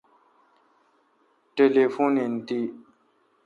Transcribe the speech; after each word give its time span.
ٹلیفون 1.55 2.13
این 2.21 2.33
تی۔ 2.47 2.61